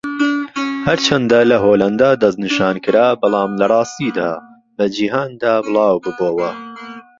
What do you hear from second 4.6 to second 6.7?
بە جیھاندا بڵاوببۆوە.